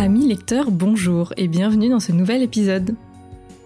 Amis 0.00 0.26
lecteurs, 0.26 0.70
bonjour 0.70 1.34
et 1.36 1.46
bienvenue 1.46 1.90
dans 1.90 2.00
ce 2.00 2.10
nouvel 2.10 2.40
épisode. 2.40 2.94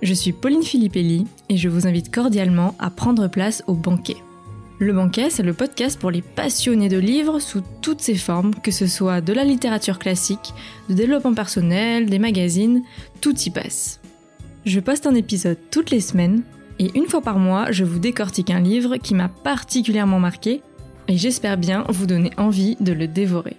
Je 0.02 0.12
suis 0.12 0.32
Pauline 0.32 0.64
Filippelli 0.64 1.28
et 1.48 1.56
je 1.56 1.68
vous 1.68 1.86
invite 1.86 2.12
cordialement 2.12 2.74
à 2.80 2.90
prendre 2.90 3.28
place 3.28 3.62
au 3.68 3.74
banquet. 3.74 4.16
Le 4.80 4.92
banquet, 4.92 5.30
c'est 5.30 5.44
le 5.44 5.52
podcast 5.52 5.96
pour 5.96 6.10
les 6.10 6.22
passionnés 6.22 6.88
de 6.88 6.98
livres 6.98 7.38
sous 7.38 7.62
toutes 7.82 8.00
ses 8.00 8.16
formes, 8.16 8.52
que 8.52 8.72
ce 8.72 8.88
soit 8.88 9.20
de 9.20 9.32
la 9.32 9.44
littérature 9.44 10.00
classique, 10.00 10.54
de 10.88 10.94
développement 10.94 11.34
personnel, 11.34 12.06
des 12.10 12.18
magazines, 12.18 12.82
tout 13.20 13.38
y 13.38 13.50
passe. 13.50 14.00
Je 14.66 14.80
poste 14.80 15.06
un 15.06 15.14
épisode 15.14 15.58
toutes 15.70 15.92
les 15.92 16.00
semaines 16.00 16.42
et 16.80 16.90
une 16.98 17.06
fois 17.06 17.20
par 17.20 17.38
mois, 17.38 17.70
je 17.70 17.84
vous 17.84 18.00
décortique 18.00 18.50
un 18.50 18.58
livre 18.58 18.96
qui 18.96 19.14
m'a 19.14 19.28
particulièrement 19.28 20.18
marqué 20.18 20.62
et 21.06 21.16
j'espère 21.16 21.58
bien 21.58 21.84
vous 21.90 22.06
donner 22.06 22.32
envie 22.38 22.76
de 22.80 22.92
le 22.92 23.06
dévorer. 23.06 23.56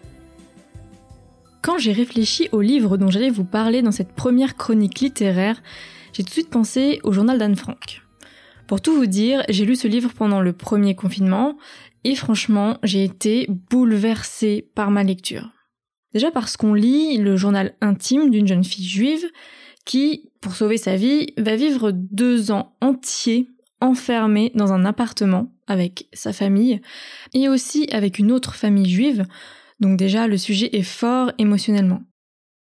Quand 1.65 1.79
j'ai 1.79 1.93
réfléchi 1.93 2.47
au 2.51 2.61
livre 2.61 2.95
dont 2.95 3.09
j'allais 3.09 3.31
vous 3.31 3.43
parler 3.43 3.81
dans 3.81 3.91
cette 3.91 4.13
première 4.13 4.55
chronique 4.55 4.99
littéraire, 4.99 5.63
j'ai 6.13 6.21
tout 6.21 6.27
de 6.27 6.33
suite 6.33 6.51
pensé 6.51 6.99
au 7.01 7.11
journal 7.11 7.39
d'Anne 7.39 7.55
Frank. 7.55 8.03
Pour 8.67 8.81
tout 8.81 8.93
vous 8.95 9.07
dire, 9.07 9.43
j'ai 9.49 9.65
lu 9.65 9.75
ce 9.75 9.87
livre 9.87 10.11
pendant 10.15 10.41
le 10.41 10.53
premier 10.53 10.93
confinement 10.93 11.57
et 12.03 12.13
franchement, 12.13 12.77
j'ai 12.83 13.03
été 13.03 13.47
bouleversée 13.71 14.69
par 14.75 14.91
ma 14.91 15.01
lecture. 15.01 15.49
Déjà 16.13 16.29
parce 16.29 16.55
qu'on 16.55 16.75
lit 16.75 17.17
le 17.17 17.35
journal 17.35 17.73
intime 17.81 18.29
d'une 18.29 18.45
jeune 18.47 18.63
fille 18.63 18.87
juive 18.87 19.25
qui, 19.85 20.29
pour 20.41 20.53
sauver 20.53 20.77
sa 20.77 20.95
vie, 20.95 21.33
va 21.35 21.55
vivre 21.55 21.89
deux 21.89 22.51
ans 22.51 22.75
entiers 22.79 23.49
enfermée 23.81 24.51
dans 24.53 24.71
un 24.71 24.85
appartement 24.85 25.51
avec 25.65 26.09
sa 26.13 26.31
famille 26.31 26.79
et 27.33 27.49
aussi 27.49 27.87
avec 27.91 28.19
une 28.19 28.31
autre 28.31 28.53
famille 28.53 28.87
juive. 28.87 29.25
Donc 29.79 29.97
déjà, 29.97 30.27
le 30.27 30.37
sujet 30.37 30.69
est 30.75 30.83
fort 30.83 31.31
émotionnellement. 31.37 32.03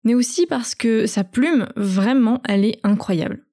Mais 0.04 0.14
aussi 0.14 0.46
parce 0.46 0.74
que 0.74 1.06
sa 1.06 1.24
plume, 1.24 1.68
vraiment, 1.76 2.40
elle 2.48 2.64
est 2.64 2.80
incroyable. 2.82 3.44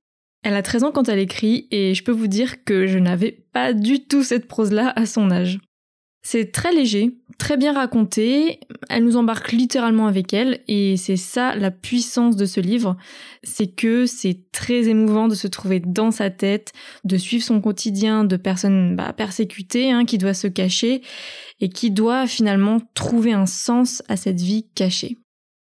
Elle 0.44 0.56
a 0.56 0.62
13 0.62 0.84
ans 0.86 0.92
quand 0.92 1.10
elle 1.10 1.20
écrit 1.20 1.68
et 1.72 1.94
je 1.94 2.04
peux 2.04 2.12
vous 2.12 2.28
dire 2.28 2.64
que 2.64 2.88
je 2.88 3.00
n'avais 3.00 3.32
pas 3.32 3.74
du 3.74 4.06
tout 4.06 4.24
cette 4.24 4.48
prose-là 4.48 4.94
à 4.96 5.06
son 5.06 5.32
âge. 5.32 5.60
C'est 6.30 6.52
très 6.52 6.74
léger, 6.74 7.16
très 7.38 7.56
bien 7.56 7.72
raconté, 7.72 8.60
elle 8.90 9.06
nous 9.06 9.16
embarque 9.16 9.54
littéralement 9.54 10.08
avec 10.08 10.34
elle 10.34 10.60
et 10.68 10.98
c'est 10.98 11.16
ça 11.16 11.56
la 11.56 11.72
puissance 11.72 12.36
de 12.36 12.46
ce 12.46 12.60
livre, 12.60 12.98
c'est 13.44 13.68
que 13.68 14.06
c'est 14.06 14.38
très 14.52 14.90
émouvant 14.90 15.30
de 15.30 15.36
se 15.36 15.48
trouver 15.48 15.80
dans 15.80 16.12
sa 16.12 16.30
tête, 16.30 16.74
de 17.06 17.16
suivre 17.16 17.46
son 17.46 17.62
quotidien 17.62 18.26
de 18.26 18.36
personne 18.36 18.98
bah, 18.98 19.14
persécutée 19.14 19.90
hein, 19.90 20.04
qui 20.04 20.18
doit 20.18 20.34
se 20.34 20.48
cacher 20.48 21.02
et 21.62 21.70
qui 21.70 21.92
doit 21.92 22.28
finalement 22.28 22.82
trouver 22.94 23.32
un 23.32 23.46
sens 23.46 24.04
à 24.10 24.18
cette 24.18 24.42
vie 24.42 24.68
cachée. 24.76 25.16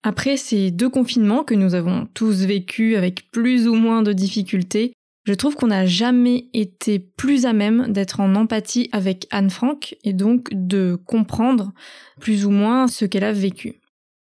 Après 0.03 0.35
ces 0.35 0.69
deux 0.69 0.89
confinements 0.89 1.45
que 1.45 1.55
nous 1.55 1.75
avons 1.75 2.09
tous 2.13 2.43
vécus 2.43 2.97
avec 2.97 3.31
plus 3.31 3.69
ou 3.69 3.73
moins 3.73 4.03
de 4.03 4.11
difficultés, 4.11 4.91
je 5.23 5.33
trouve 5.33 5.55
qu'on 5.55 5.67
n'a 5.67 5.85
jamais 5.85 6.47
été 6.53 6.99
plus 6.99 7.45
à 7.45 7.53
même 7.53 7.91
d'être 7.91 8.19
en 8.19 8.35
empathie 8.35 8.89
avec 8.91 9.27
Anne 9.29 9.49
Frank 9.49 9.95
et 10.03 10.13
donc 10.13 10.49
de 10.51 10.97
comprendre 11.05 11.73
plus 12.19 12.45
ou 12.45 12.49
moins 12.49 12.87
ce 12.87 13.05
qu'elle 13.05 13.23
a 13.23 13.31
vécu. 13.31 13.81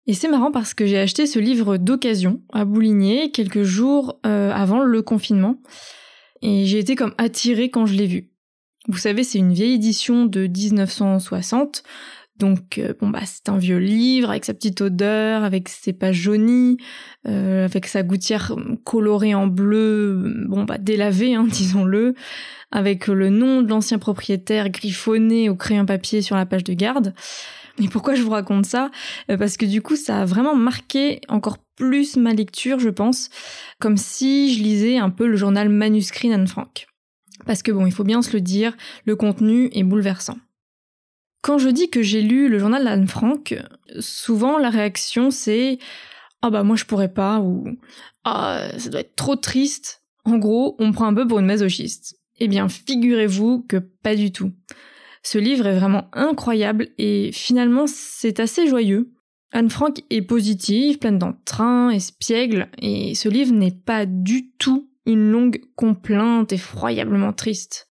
Et 0.07 0.13
c'est 0.13 0.29
marrant 0.29 0.51
parce 0.51 0.73
que 0.73 0.85
j'ai 0.85 0.97
acheté 0.97 1.27
ce 1.27 1.37
livre 1.37 1.77
d'occasion 1.77 2.41
à 2.53 2.65
Bouligné 2.65 3.31
quelques 3.31 3.63
jours 3.63 4.19
euh, 4.25 4.51
avant 4.51 4.79
le 4.79 5.01
confinement 5.01 5.61
et 6.41 6.65
j'ai 6.65 6.79
été 6.79 6.95
comme 6.95 7.13
attirée 7.17 7.69
quand 7.69 7.85
je 7.85 7.95
l'ai 7.95 8.07
vu. 8.07 8.29
Vous 8.87 8.97
savez, 8.97 9.23
c'est 9.23 9.39
une 9.39 9.51
vieille 9.51 9.73
édition 9.73 10.25
de 10.25 10.47
1960 10.47 11.83
donc 12.39 12.77
euh, 12.77 12.93
bon 12.99 13.09
bah 13.09 13.21
c'est 13.25 13.49
un 13.49 13.57
vieux 13.57 13.77
livre 13.77 14.29
avec 14.29 14.45
sa 14.45 14.53
petite 14.53 14.81
odeur, 14.81 15.43
avec 15.43 15.69
ses 15.69 15.93
pages 15.93 16.15
jaunies, 16.15 16.77
euh, 17.27 17.65
avec 17.65 17.87
sa 17.87 18.03
gouttière 18.03 18.55
colorée 18.83 19.33
en 19.33 19.47
bleu, 19.47 20.45
bon 20.47 20.63
bah 20.63 20.77
délavée 20.77 21.35
hein, 21.35 21.45
disons-le, 21.49 22.13
avec 22.71 23.07
le 23.07 23.29
nom 23.29 23.61
de 23.61 23.69
l'ancien 23.69 23.97
propriétaire 23.97 24.69
griffonné 24.69 25.49
au 25.49 25.55
crayon 25.55 25.85
papier 25.85 26.21
sur 26.21 26.35
la 26.35 26.45
page 26.45 26.63
de 26.63 26.73
garde. 26.73 27.13
Et 27.79 27.87
pourquoi 27.89 28.15
je 28.15 28.23
vous 28.23 28.31
raconte 28.31 28.65
ça? 28.65 28.89
Euh, 29.29 29.37
Parce 29.37 29.57
que 29.57 29.65
du 29.65 29.81
coup 29.81 29.95
ça 29.95 30.21
a 30.21 30.25
vraiment 30.25 30.55
marqué 30.55 31.21
encore 31.27 31.57
plus 31.75 32.17
ma 32.17 32.33
lecture 32.33 32.79
je 32.79 32.89
pense, 32.89 33.29
comme 33.79 33.97
si 33.97 34.55
je 34.55 34.63
lisais 34.63 34.97
un 34.97 35.09
peu 35.09 35.27
le 35.27 35.37
journal 35.37 35.69
manuscrit 35.69 36.29
d'Anne 36.29 36.47
Frank. 36.47 36.87
Parce 37.45 37.63
que 37.63 37.71
bon 37.71 37.85
il 37.85 37.93
faut 37.93 38.03
bien 38.03 38.21
se 38.21 38.33
le 38.33 38.41
dire, 38.41 38.75
le 39.05 39.15
contenu 39.15 39.69
est 39.73 39.83
bouleversant. 39.83 40.37
Quand 41.47 41.59
je 41.59 41.69
dis 41.69 41.89
que 41.89 42.01
j'ai 42.01 42.21
lu 42.21 42.49
le 42.49 42.59
journal 42.59 42.83
d'Anne 42.83 43.07
Frank, 43.07 43.55
souvent 44.01 44.57
la 44.57 44.69
réaction 44.69 45.31
c'est 45.31 45.79
ah 46.41 46.49
bah 46.49 46.63
moi 46.63 46.75
je 46.75 46.83
pourrais 46.83 47.13
pas 47.13 47.39
ou 47.39 47.63
ah 48.25 48.67
ça 48.77 48.89
doit 48.89 48.99
être 48.99 49.15
trop 49.15 49.37
triste. 49.37 50.03
En 50.25 50.39
gros, 50.39 50.75
on 50.77 50.91
prend 50.91 51.05
un 51.05 51.13
peu 51.13 51.25
pour 51.25 51.39
une 51.39 51.45
masochiste. 51.45 52.19
Eh 52.35 52.49
bien, 52.49 52.67
figurez-vous 52.67 53.61
que 53.61 53.77
pas 53.77 54.17
du 54.17 54.33
tout. 54.33 54.51
Ce 55.23 55.37
livre 55.37 55.67
est 55.67 55.79
vraiment 55.79 56.09
incroyable 56.11 56.89
et 56.97 57.31
finalement 57.31 57.87
c'est 57.87 58.41
assez 58.41 58.67
joyeux. 58.67 59.13
Anne 59.53 59.69
Frank 59.69 60.03
est 60.09 60.23
positive, 60.23 60.99
pleine 60.99 61.17
d'entrain, 61.17 61.91
espiègle, 61.91 62.67
et 62.77 63.15
ce 63.15 63.29
livre 63.29 63.53
n'est 63.53 63.71
pas 63.71 64.05
du 64.05 64.51
tout 64.57 64.89
une 65.05 65.31
longue 65.31 65.61
complainte 65.77 66.51
effroyablement 66.51 67.31
triste. 67.31 67.87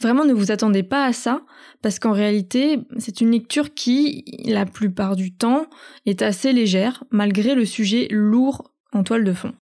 Vraiment, 0.00 0.24
ne 0.24 0.32
vous 0.32 0.52
attendez 0.52 0.84
pas 0.84 1.04
à 1.04 1.12
ça, 1.12 1.42
parce 1.82 1.98
qu'en 1.98 2.12
réalité, 2.12 2.78
c'est 2.98 3.20
une 3.20 3.32
lecture 3.32 3.74
qui, 3.74 4.24
la 4.44 4.64
plupart 4.64 5.16
du 5.16 5.34
temps, 5.34 5.66
est 6.06 6.22
assez 6.22 6.52
légère, 6.52 7.02
malgré 7.10 7.54
le 7.54 7.64
sujet 7.64 8.06
lourd 8.10 8.70
en 8.92 9.02
toile 9.02 9.24
de 9.24 9.32
fond. 9.32 9.54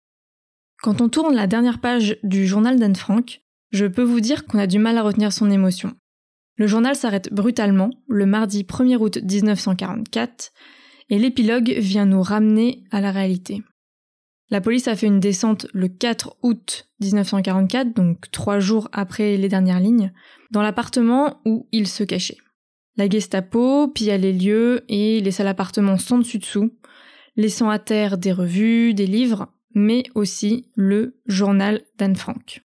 Quand 0.81 0.99
on 0.99 1.09
tourne 1.09 1.35
la 1.35 1.47
dernière 1.47 1.79
page 1.79 2.17
du 2.23 2.45
journal 2.45 2.77
d'Anne 2.77 2.95
Frank, 2.95 3.41
je 3.71 3.85
peux 3.85 4.03
vous 4.03 4.19
dire 4.19 4.45
qu'on 4.45 4.59
a 4.59 4.67
du 4.67 4.77
mal 4.77 4.97
à 4.97 5.03
retenir 5.03 5.31
son 5.31 5.49
émotion. 5.49 5.93
Le 6.57 6.67
journal 6.67 6.95
s'arrête 6.95 7.33
brutalement, 7.33 7.89
le 8.07 8.25
mardi 8.25 8.63
1er 8.63 8.97
août 8.97 9.17
1944, 9.23 10.51
et 11.09 11.17
l'épilogue 11.17 11.75
vient 11.77 12.05
nous 12.05 12.21
ramener 12.21 12.83
à 12.91 12.99
la 13.01 13.11
réalité. 13.11 13.63
La 14.51 14.61
police 14.61 14.87
a 14.87 14.95
fait 14.95 15.07
une 15.07 15.19
descente 15.19 15.67
le 15.73 15.87
4 15.87 16.37
août 16.43 16.87
1944, 17.01 17.93
donc 17.93 18.29
trois 18.31 18.59
jours 18.59 18.89
après 18.91 19.37
les 19.37 19.49
dernières 19.49 19.79
lignes, 19.79 20.13
dans 20.51 20.61
l'appartement 20.61 21.41
où 21.45 21.67
il 21.71 21.87
se 21.87 22.03
cachait. 22.03 22.37
La 22.95 23.09
Gestapo 23.09 23.87
pilla 23.87 24.17
les 24.17 24.33
lieux 24.33 24.85
et 24.87 25.19
laissa 25.19 25.43
l'appartement 25.43 25.97
sans 25.97 26.19
dessus-dessous, 26.19 26.71
laissant 27.35 27.69
à 27.69 27.79
terre 27.79 28.17
des 28.17 28.31
revues, 28.31 28.93
des 28.93 29.07
livres, 29.07 29.47
mais 29.73 30.03
aussi 30.13 30.69
le 30.75 31.19
journal 31.25 31.81
d'Anne 31.97 32.15
Frank. 32.15 32.61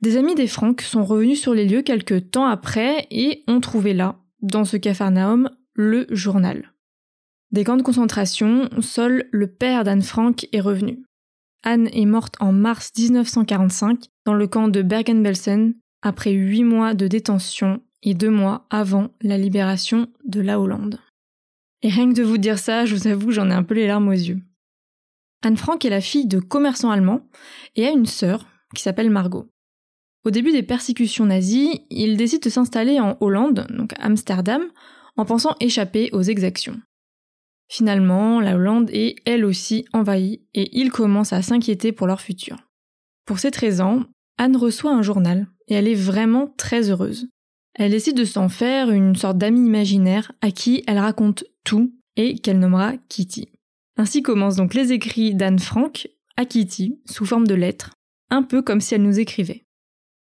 Des 0.00 0.18
amis 0.18 0.34
des 0.34 0.48
Frank 0.48 0.82
sont 0.82 1.04
revenus 1.04 1.40
sur 1.40 1.54
les 1.54 1.66
lieux 1.66 1.80
quelques 1.80 2.30
temps 2.30 2.44
après 2.44 3.06
et 3.10 3.44
ont 3.48 3.60
trouvé 3.60 3.94
là, 3.94 4.18
dans 4.42 4.64
ce 4.64 4.76
capharnaüm, 4.76 5.48
le 5.72 6.06
journal. 6.10 6.73
Des 7.54 7.62
camps 7.62 7.76
de 7.76 7.82
concentration, 7.82 8.68
seul 8.80 9.28
le 9.30 9.46
père 9.46 9.84
d'Anne 9.84 10.02
Frank 10.02 10.48
est 10.50 10.60
revenu. 10.60 11.04
Anne 11.62 11.88
est 11.92 12.04
morte 12.04 12.34
en 12.40 12.50
mars 12.50 12.90
1945 12.98 14.08
dans 14.26 14.34
le 14.34 14.48
camp 14.48 14.66
de 14.66 14.82
Bergen-Belsen 14.82 15.74
après 16.02 16.32
huit 16.32 16.64
mois 16.64 16.94
de 16.94 17.06
détention 17.06 17.80
et 18.02 18.14
deux 18.14 18.28
mois 18.28 18.66
avant 18.70 19.10
la 19.22 19.38
libération 19.38 20.08
de 20.24 20.40
la 20.40 20.58
Hollande. 20.58 20.98
Et 21.82 21.90
rien 21.90 22.08
que 22.08 22.16
de 22.16 22.24
vous 22.24 22.38
dire 22.38 22.58
ça, 22.58 22.86
je 22.86 22.96
vous 22.96 23.06
avoue, 23.06 23.30
j'en 23.30 23.48
ai 23.48 23.54
un 23.54 23.62
peu 23.62 23.74
les 23.74 23.86
larmes 23.86 24.08
aux 24.08 24.12
yeux. 24.12 24.40
Anne 25.44 25.56
Frank 25.56 25.84
est 25.84 25.90
la 25.90 26.00
fille 26.00 26.26
de 26.26 26.40
commerçants 26.40 26.90
allemands 26.90 27.24
et 27.76 27.86
a 27.86 27.92
une 27.92 28.06
sœur 28.06 28.48
qui 28.74 28.82
s'appelle 28.82 29.10
Margot. 29.10 29.48
Au 30.24 30.32
début 30.32 30.50
des 30.50 30.64
persécutions 30.64 31.26
nazies, 31.26 31.82
il 31.88 32.16
décide 32.16 32.42
de 32.42 32.50
s'installer 32.50 32.98
en 32.98 33.16
Hollande, 33.20 33.68
donc 33.70 33.92
à 33.92 34.06
Amsterdam, 34.06 34.64
en 35.16 35.24
pensant 35.24 35.54
échapper 35.60 36.10
aux 36.10 36.22
exactions. 36.22 36.80
Finalement, 37.68 38.40
la 38.40 38.56
Hollande 38.56 38.90
est 38.92 39.16
elle 39.24 39.44
aussi 39.44 39.84
envahie 39.92 40.42
et 40.54 40.78
ils 40.78 40.90
commencent 40.90 41.32
à 41.32 41.42
s'inquiéter 41.42 41.92
pour 41.92 42.06
leur 42.06 42.20
futur. 42.20 42.58
Pour 43.26 43.38
13 43.38 43.80
ans, 43.80 44.04
Anne 44.36 44.56
reçoit 44.56 44.92
un 44.92 45.02
journal 45.02 45.46
et 45.68 45.74
elle 45.74 45.88
est 45.88 45.94
vraiment 45.94 46.52
très 46.56 46.90
heureuse. 46.90 47.28
Elle 47.74 47.90
décide 47.90 48.16
de 48.16 48.24
s'en 48.24 48.48
faire 48.48 48.90
une 48.90 49.16
sorte 49.16 49.38
d'amie 49.38 49.66
imaginaire 49.66 50.32
à 50.40 50.50
qui 50.50 50.84
elle 50.86 50.98
raconte 50.98 51.44
tout 51.64 51.92
et 52.16 52.38
qu'elle 52.38 52.58
nommera 52.58 52.92
Kitty. 53.08 53.48
Ainsi 53.96 54.22
commencent 54.22 54.56
donc 54.56 54.74
les 54.74 54.92
écrits 54.92 55.34
d'Anne 55.34 55.58
Frank 55.58 56.08
à 56.36 56.44
Kitty 56.44 57.00
sous 57.06 57.24
forme 57.24 57.46
de 57.46 57.54
lettres, 57.54 57.94
un 58.30 58.42
peu 58.42 58.62
comme 58.62 58.80
si 58.80 58.94
elle 58.94 59.02
nous 59.02 59.18
écrivait. 59.18 59.64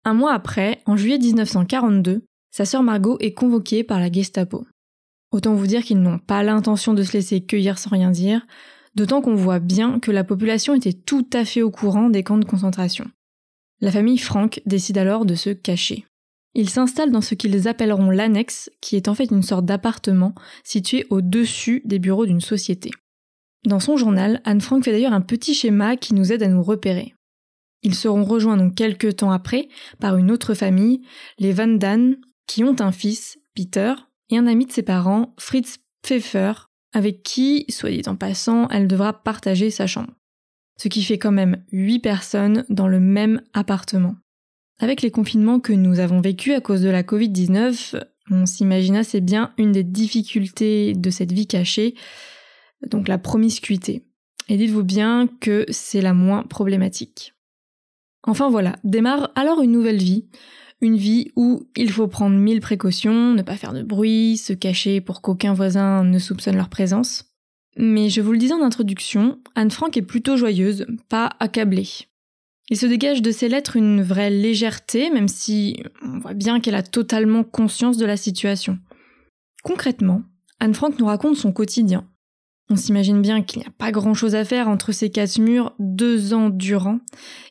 Un 0.04 0.14
mois 0.14 0.34
après, 0.34 0.82
en 0.86 0.98
juillet 0.98 1.18
1942, 1.18 2.24
sa 2.52 2.66
sœur 2.66 2.84
Margot 2.84 3.18
est 3.20 3.34
convoquée 3.34 3.84
par 3.84 4.00
la 4.00 4.12
Gestapo. 4.12 4.66
Autant 5.36 5.54
vous 5.54 5.68
dire 5.68 5.84
qu'ils 5.84 6.02
n'ont 6.02 6.18
pas 6.18 6.44
l'intention 6.44 6.94
de 6.94 7.04
se 7.04 7.12
laisser 7.12 7.42
cueillir 7.42 7.78
sans 7.78 7.90
rien 7.90 8.10
dire, 8.10 8.48
d'autant 8.96 9.22
qu'on 9.22 9.36
voit 9.36 9.60
bien 9.60 10.00
que 10.00 10.10
la 10.10 10.24
population 10.24 10.74
était 10.74 10.94
tout 10.94 11.28
à 11.34 11.44
fait 11.44 11.62
au 11.62 11.72
courant 11.72 12.10
des 12.10 12.24
camps 12.24 12.38
de 12.38 12.46
concentration. 12.46 13.12
La 13.82 13.92
famille 13.92 14.18
Frank 14.18 14.62
décide 14.66 14.98
alors 14.98 15.26
de 15.26 15.36
se 15.36 15.50
cacher. 15.50 16.06
Ils 16.54 16.70
s'installent 16.70 17.12
dans 17.12 17.20
ce 17.20 17.36
qu'ils 17.36 17.68
appelleront 17.68 18.12
l'annexe, 18.12 18.70
qui 18.80 18.96
est 18.96 19.10
en 19.10 19.14
fait 19.14 19.26
une 19.26 19.44
sorte 19.44 19.66
d'appartement 19.66 20.36
situé 20.64 21.06
au-dessus 21.10 21.82
des 21.84 22.00
bureaux 22.00 22.26
d'une 22.26 22.40
société. 22.40 22.92
Dans 23.66 23.82
son 23.82 23.98
journal, 23.98 24.40
Anne 24.46 24.62
Frank 24.62 24.86
fait 24.86 24.94
d'ailleurs 24.94 25.12
un 25.12 25.20
petit 25.20 25.54
schéma 25.54 25.98
qui 25.98 26.14
nous 26.14 26.32
aide 26.32 26.44
à 26.44 26.48
nous 26.48 26.64
repérer. 26.64 27.14
Ils 27.84 27.96
seront 27.96 28.24
rejoints 28.24 28.56
donc 28.56 28.76
quelques 28.76 29.18
temps 29.18 29.32
après 29.32 29.68
par 30.00 30.16
une 30.16 30.32
autre 30.32 30.54
famille, 30.54 31.02
les 31.40 31.52
Van 31.52 31.68
Dan, 31.68 32.16
qui 32.48 32.64
ont 32.64 32.80
un 32.80 32.94
fils, 32.94 33.38
Peter, 33.54 33.96
et 34.30 34.38
un 34.38 34.48
ami 34.48 34.66
de 34.66 34.72
ses 34.72 34.84
parents, 34.84 35.34
Fritz 35.38 35.78
Pfeffer, 36.02 36.54
avec 36.94 37.24
qui, 37.24 37.66
soit 37.70 37.92
dit 37.92 38.04
en 38.08 38.16
passant, 38.16 38.68
elle 38.70 38.88
devra 38.88 39.14
partager 39.14 39.70
sa 39.70 39.88
chambre. 39.88 40.14
Ce 40.78 40.88
qui 40.88 41.04
fait 41.04 41.18
quand 41.18 41.32
même 41.32 41.64
8 41.72 42.00
personnes 42.00 42.66
dans 42.70 42.88
le 42.88 43.00
même 43.00 43.42
appartement. 43.54 44.16
Avec 44.80 45.02
les 45.02 45.12
confinements 45.12 45.60
que 45.60 45.74
nous 45.74 46.00
avons 46.00 46.20
vécus 46.22 46.54
à 46.54 46.62
cause 46.62 46.82
de 46.82 46.90
la 46.90 47.04
Covid-19, 47.04 48.02
on 48.32 48.46
s'imagine 48.46 48.98
assez 48.98 49.22
bien 49.22 49.54
une 49.58 49.72
des 49.72 49.84
difficultés 49.84 50.94
de 50.94 51.10
cette 51.10 51.32
vie 51.32 51.48
cachée, 51.48 51.96
donc 52.90 53.08
la 53.08 53.18
promiscuité. 53.18 54.04
Et 54.50 54.58
dites-vous 54.58 54.84
bien 54.84 55.28
que 55.40 55.66
c'est 55.70 56.02
la 56.02 56.14
moins 56.14 56.44
problématique. 56.44 57.34
Enfin 58.24 58.50
voilà, 58.50 58.76
démarre 58.84 59.32
alors 59.36 59.62
une 59.62 59.72
nouvelle 59.72 60.02
vie. 60.02 60.26
Une 60.86 60.98
vie 60.98 61.32
où 61.36 61.68
il 61.76 61.90
faut 61.90 62.08
prendre 62.08 62.38
mille 62.38 62.62
précautions, 62.62 63.34
ne 63.34 63.42
pas 63.42 63.58
faire 63.58 63.74
de 63.74 63.82
bruit, 63.82 64.38
se 64.38 64.54
cacher 64.54 65.02
pour 65.02 65.24
qu'aucun 65.24 65.52
voisin 65.52 66.04
ne 66.04 66.20
soupçonne 66.20 66.58
leur 66.58 66.70
présence. 66.70 67.26
Mais 67.76 68.08
je 68.12 68.22
vous 68.22 68.32
le 68.32 68.38
disais 68.38 68.54
en 68.54 68.62
introduction, 68.62 69.40
Anne 69.56 69.72
Frank 69.72 69.98
est 69.98 70.04
plutôt 70.04 70.38
joyeuse, 70.38 70.86
pas 71.10 71.32
accablée. 71.40 71.88
Il 72.70 72.78
se 72.78 72.86
dégage 72.86 73.24
de 73.24 73.32
ses 73.32 73.50
lettres 73.50 73.78
une 73.78 74.04
vraie 74.04 74.30
légèreté, 74.30 75.10
même 75.10 75.28
si 75.28 75.82
on 76.04 76.20
voit 76.20 76.36
bien 76.36 76.60
qu'elle 76.60 76.76
a 76.76 76.84
totalement 76.84 77.44
conscience 77.44 77.98
de 77.98 78.06
la 78.06 78.16
situation. 78.16 78.78
Concrètement, 79.64 80.22
Anne 80.60 80.76
Frank 80.76 81.00
nous 81.00 81.08
raconte 81.08 81.36
son 81.36 81.52
quotidien. 81.52 82.08
On 82.70 82.76
s'imagine 82.76 83.24
bien 83.24 83.42
qu'il 83.42 83.62
n'y 83.62 83.68
a 83.68 83.74
pas 83.76 83.92
grand 83.92 84.14
chose 84.14 84.36
à 84.36 84.46
faire 84.46 84.68
entre 84.68 84.92
ces 84.92 85.10
quatre 85.10 85.40
murs 85.40 85.74
deux 85.80 86.36
ans 86.36 86.52
durant, 86.52 87.00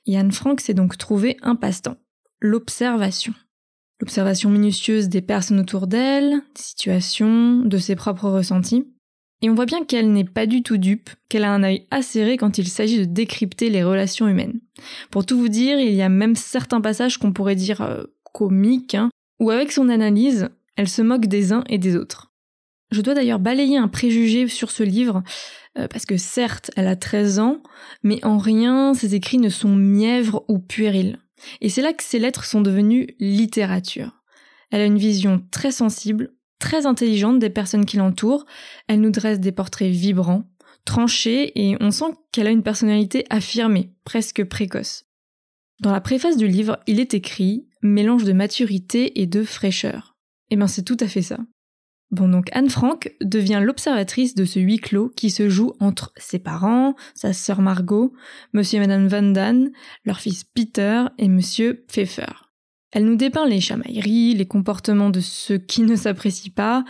et 0.06 0.16
Anne 0.16 0.30
Frank 0.30 0.60
s'est 0.60 0.72
donc 0.72 0.98
trouvé 0.98 1.36
un 1.42 1.56
passe-temps. 1.56 1.96
L'observation. 2.40 3.32
L'observation 4.00 4.50
minutieuse 4.50 5.08
des 5.08 5.22
personnes 5.22 5.60
autour 5.60 5.86
d'elle, 5.86 6.30
des 6.30 6.62
situations, 6.62 7.60
de 7.60 7.78
ses 7.78 7.96
propres 7.96 8.28
ressentis. 8.28 8.86
Et 9.40 9.50
on 9.50 9.54
voit 9.54 9.66
bien 9.66 9.84
qu'elle 9.84 10.12
n'est 10.12 10.24
pas 10.24 10.46
du 10.46 10.62
tout 10.62 10.78
dupe, 10.78 11.10
qu'elle 11.28 11.44
a 11.44 11.52
un 11.52 11.62
œil 11.62 11.86
acéré 11.90 12.36
quand 12.36 12.58
il 12.58 12.68
s'agit 12.68 12.98
de 12.98 13.04
décrypter 13.04 13.70
les 13.70 13.84
relations 13.84 14.26
humaines. 14.26 14.60
Pour 15.10 15.26
tout 15.26 15.38
vous 15.38 15.48
dire, 15.48 15.78
il 15.78 15.92
y 15.92 16.02
a 16.02 16.08
même 16.08 16.34
certains 16.34 16.80
passages 16.80 17.18
qu'on 17.18 17.32
pourrait 17.32 17.54
dire 17.54 17.82
euh, 17.82 18.04
comiques, 18.32 18.94
hein, 18.94 19.10
où 19.40 19.50
avec 19.50 19.70
son 19.70 19.88
analyse, 19.88 20.48
elle 20.76 20.88
se 20.88 21.02
moque 21.02 21.26
des 21.26 21.52
uns 21.52 21.64
et 21.68 21.78
des 21.78 21.96
autres. 21.96 22.32
Je 22.90 23.00
dois 23.00 23.14
d'ailleurs 23.14 23.38
balayer 23.38 23.76
un 23.76 23.88
préjugé 23.88 24.48
sur 24.48 24.70
ce 24.70 24.82
livre, 24.82 25.22
euh, 25.78 25.88
parce 25.88 26.06
que 26.06 26.16
certes, 26.16 26.70
elle 26.76 26.86
a 26.86 26.96
13 26.96 27.38
ans, 27.38 27.62
mais 28.02 28.24
en 28.24 28.38
rien 28.38 28.94
ses 28.94 29.14
écrits 29.14 29.38
ne 29.38 29.48
sont 29.48 29.74
mièvres 29.74 30.44
ou 30.48 30.58
puérils. 30.58 31.18
Et 31.60 31.68
c'est 31.68 31.82
là 31.82 31.92
que 31.92 32.02
ses 32.02 32.18
lettres 32.18 32.44
sont 32.44 32.60
devenues 32.60 33.08
littérature. 33.18 34.22
Elle 34.70 34.80
a 34.80 34.86
une 34.86 34.98
vision 34.98 35.44
très 35.50 35.70
sensible, 35.70 36.34
très 36.58 36.86
intelligente 36.86 37.38
des 37.38 37.50
personnes 37.50 37.84
qui 37.84 37.96
l'entourent, 37.96 38.46
elle 38.88 39.00
nous 39.00 39.10
dresse 39.10 39.40
des 39.40 39.52
portraits 39.52 39.90
vibrants, 39.90 40.44
tranchés, 40.84 41.52
et 41.54 41.76
on 41.80 41.90
sent 41.90 42.16
qu'elle 42.32 42.46
a 42.46 42.50
une 42.50 42.62
personnalité 42.62 43.24
affirmée, 43.30 43.92
presque 44.04 44.44
précoce. 44.44 45.04
Dans 45.80 45.92
la 45.92 46.00
préface 46.00 46.36
du 46.36 46.46
livre, 46.46 46.78
il 46.86 47.00
est 47.00 47.14
écrit 47.14 47.68
mélange 47.82 48.24
de 48.24 48.32
maturité 48.32 49.20
et 49.20 49.26
de 49.26 49.44
fraîcheur. 49.44 50.16
Eh 50.50 50.56
ben 50.56 50.66
c'est 50.66 50.82
tout 50.84 50.96
à 51.00 51.08
fait 51.08 51.22
ça. 51.22 51.38
Bon, 52.10 52.28
donc 52.28 52.46
Anne 52.52 52.70
Frank 52.70 53.12
devient 53.20 53.60
l'observatrice 53.62 54.34
de 54.34 54.44
ce 54.44 54.60
huis 54.60 54.78
clos 54.78 55.10
qui 55.16 55.30
se 55.30 55.48
joue 55.48 55.72
entre 55.80 56.12
ses 56.16 56.38
parents, 56.38 56.94
sa 57.14 57.32
sœur 57.32 57.60
Margot, 57.60 58.12
monsieur 58.52 58.76
et 58.76 58.80
madame 58.80 59.08
Van 59.08 59.22
Dan, 59.22 59.70
leur 60.04 60.20
fils 60.20 60.44
Peter 60.44 61.04
et 61.18 61.28
monsieur 61.28 61.84
Pfeffer. 61.88 62.50
Elle 62.92 63.06
nous 63.06 63.16
dépeint 63.16 63.48
les 63.48 63.60
chamailleries, 63.60 64.34
les 64.34 64.46
comportements 64.46 65.10
de 65.10 65.18
ceux 65.18 65.58
qui 65.58 65.82
ne 65.82 65.96
s'apprécient 65.96 66.52
pas. 66.54 66.84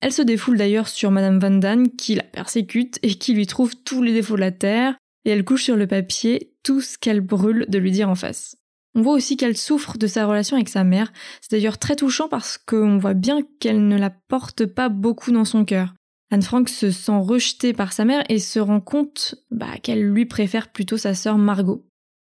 Elle 0.00 0.12
se 0.12 0.22
défoule 0.22 0.56
d'ailleurs 0.56 0.88
sur 0.88 1.10
madame 1.10 1.38
Van 1.38 1.50
Dan 1.50 1.90
qui 1.90 2.14
la 2.14 2.22
persécute 2.22 2.98
et 3.02 3.14
qui 3.14 3.34
lui 3.34 3.46
trouve 3.46 3.76
tous 3.76 4.02
les 4.02 4.14
défauts 4.14 4.36
de 4.36 4.40
la 4.40 4.52
terre, 4.52 4.96
et 5.26 5.30
elle 5.30 5.44
couche 5.44 5.64
sur 5.64 5.76
le 5.76 5.86
papier 5.86 6.54
tout 6.62 6.80
ce 6.80 6.96
qu'elle 6.96 7.20
brûle 7.20 7.66
de 7.68 7.78
lui 7.78 7.90
dire 7.90 8.08
en 8.08 8.14
face. 8.14 8.56
On 8.94 9.02
voit 9.02 9.14
aussi 9.14 9.36
qu'elle 9.36 9.56
souffre 9.56 9.98
de 9.98 10.06
sa 10.06 10.26
relation 10.26 10.56
avec 10.56 10.68
sa 10.68 10.84
mère. 10.84 11.12
C'est 11.40 11.56
d'ailleurs 11.56 11.78
très 11.78 11.96
touchant 11.96 12.28
parce 12.28 12.58
qu'on 12.58 12.98
voit 12.98 13.14
bien 13.14 13.40
qu'elle 13.58 13.88
ne 13.88 13.98
la 13.98 14.10
porte 14.10 14.66
pas 14.66 14.88
beaucoup 14.88 15.32
dans 15.32 15.44
son 15.44 15.64
cœur. 15.64 15.94
Anne 16.30 16.42
Frank 16.42 16.68
se 16.68 16.90
sent 16.90 17.18
rejetée 17.18 17.72
par 17.72 17.92
sa 17.92 18.04
mère 18.04 18.24
et 18.28 18.38
se 18.38 18.58
rend 18.58 18.80
compte 18.80 19.34
bah, 19.50 19.78
qu'elle 19.82 20.02
lui 20.02 20.26
préfère 20.26 20.68
plutôt 20.68 20.96
sa 20.96 21.14
sœur 21.14 21.38
Margot. 21.38 21.84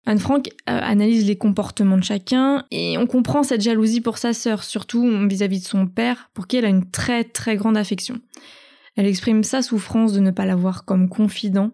Anne 0.07 0.19
Frank 0.19 0.49
euh, 0.69 0.79
analyse 0.81 1.27
les 1.27 1.37
comportements 1.37 1.97
de 1.97 2.05
chacun 2.05 2.65
et 2.71 2.97
on 2.99 3.07
comprend 3.07 3.43
cette 3.43 3.63
jalousie 3.63 4.01
pour 4.01 4.19
sa 4.19 4.33
sœur, 4.33 4.63
surtout 4.63 5.03
vis-à-vis 5.29 5.59
-vis 5.59 5.63
de 5.63 5.69
son 5.69 5.87
père, 5.87 6.31
pour 6.35 6.47
qui 6.47 6.57
elle 6.57 6.65
a 6.65 6.69
une 6.69 6.89
très 6.91 7.25
très 7.25 7.57
grande 7.57 7.77
affection. 7.77 8.21
Elle 8.95 9.07
exprime 9.07 9.43
sa 9.43 9.63
souffrance 9.63 10.13
de 10.13 10.21
ne 10.21 10.31
pas 10.31 10.47
l'avoir 10.47 10.85
comme 10.85 11.09
confident 11.09 11.73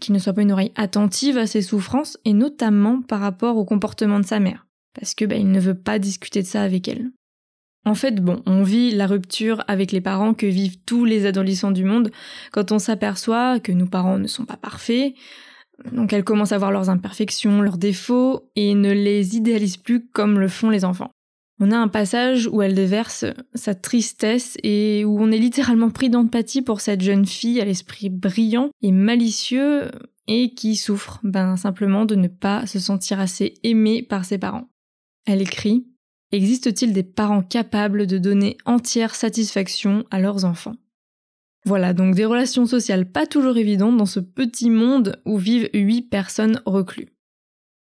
qu'il 0.00 0.14
ne 0.14 0.18
soit 0.18 0.32
pas 0.32 0.42
une 0.42 0.52
oreille 0.52 0.72
attentive 0.76 1.38
à 1.38 1.46
ses 1.46 1.62
souffrances, 1.62 2.18
et 2.24 2.32
notamment 2.32 3.02
par 3.02 3.20
rapport 3.20 3.56
au 3.56 3.64
comportement 3.64 4.20
de 4.20 4.26
sa 4.26 4.40
mère, 4.40 4.66
parce 4.94 5.14
que 5.14 5.24
bah, 5.24 5.36
il 5.36 5.50
ne 5.50 5.60
veut 5.60 5.78
pas 5.78 5.98
discuter 5.98 6.42
de 6.42 6.46
ça 6.46 6.62
avec 6.62 6.88
elle. 6.88 7.10
En 7.84 7.94
fait, 7.94 8.16
bon, 8.16 8.42
on 8.44 8.62
vit 8.62 8.90
la 8.90 9.06
rupture 9.06 9.64
avec 9.68 9.92
les 9.92 10.00
parents 10.00 10.34
que 10.34 10.46
vivent 10.46 10.78
tous 10.84 11.04
les 11.04 11.26
adolescents 11.26 11.70
du 11.70 11.84
monde 11.84 12.10
quand 12.52 12.72
on 12.72 12.78
s'aperçoit 12.78 13.60
que 13.60 13.72
nos 13.72 13.86
parents 13.86 14.18
ne 14.18 14.26
sont 14.26 14.44
pas 14.44 14.56
parfaits, 14.56 15.14
donc 15.92 16.12
elle 16.12 16.24
commence 16.24 16.52
à 16.52 16.58
voir 16.58 16.72
leurs 16.72 16.90
imperfections, 16.90 17.62
leurs 17.62 17.78
défauts, 17.78 18.50
et 18.56 18.74
ne 18.74 18.92
les 18.92 19.36
idéalise 19.36 19.76
plus 19.76 20.06
comme 20.06 20.38
le 20.38 20.48
font 20.48 20.70
les 20.70 20.84
enfants. 20.84 21.10
On 21.60 21.72
a 21.72 21.76
un 21.76 21.88
passage 21.88 22.46
où 22.46 22.62
elle 22.62 22.74
déverse 22.74 23.24
sa 23.54 23.74
tristesse 23.74 24.56
et 24.62 25.04
où 25.04 25.20
on 25.20 25.32
est 25.32 25.38
littéralement 25.38 25.90
pris 25.90 26.08
d'empathie 26.08 26.62
pour 26.62 26.80
cette 26.80 27.00
jeune 27.00 27.26
fille 27.26 27.60
à 27.60 27.64
l'esprit 27.64 28.10
brillant 28.10 28.70
et 28.80 28.92
malicieux 28.92 29.90
et 30.28 30.54
qui 30.54 30.76
souffre 30.76 31.18
ben, 31.24 31.56
simplement 31.56 32.04
de 32.04 32.14
ne 32.14 32.28
pas 32.28 32.66
se 32.66 32.78
sentir 32.78 33.18
assez 33.18 33.54
aimée 33.64 34.02
par 34.02 34.24
ses 34.24 34.38
parents. 34.38 34.68
Elle 35.26 35.42
écrit 35.42 35.86
Existe-t-il 36.30 36.92
des 36.92 37.02
parents 37.02 37.42
capables 37.42 38.06
de 38.06 38.18
donner 38.18 38.58
entière 38.66 39.14
satisfaction 39.14 40.04
à 40.10 40.20
leurs 40.20 40.44
enfants? 40.44 40.76
Voilà 41.64 41.92
donc 41.92 42.14
des 42.14 42.24
relations 42.24 42.66
sociales 42.66 43.10
pas 43.10 43.26
toujours 43.26 43.56
évidentes 43.56 43.96
dans 43.96 44.06
ce 44.06 44.20
petit 44.20 44.70
monde 44.70 45.20
où 45.24 45.38
vivent 45.38 45.70
huit 45.74 46.02
personnes 46.02 46.62
reclues. 46.66 47.08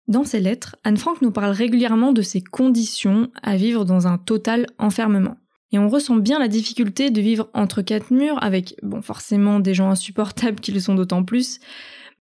Dans 0.08 0.24
ses 0.24 0.40
lettres, 0.40 0.78
Anne 0.84 0.98
Frank 0.98 1.22
nous 1.22 1.32
parle 1.32 1.52
régulièrement 1.52 2.14
de 2.14 2.22
ses 2.22 2.42
conditions 2.42 3.30
à 3.44 3.58
vivre 3.58 3.84
dans 3.84 4.08
un 4.08 4.18
total 4.18 4.68
enfermement. 4.78 5.36
Et 5.74 5.80
on 5.80 5.90
ressent 5.90 6.16
bien 6.16 6.40
la 6.40 6.48
difficulté 6.48 7.10
de 7.10 7.20
vivre 7.20 7.50
entre 7.54 7.82
quatre 7.82 8.12
murs 8.12 8.42
avec, 8.42 8.76
bon, 8.84 9.02
forcément 9.02 9.60
des 9.60 9.74
gens 9.74 9.90
insupportables 9.90 10.62
qui 10.62 10.72
le 10.72 10.80
sont 10.80 10.96
d'autant 10.96 11.26
plus, 11.26 11.60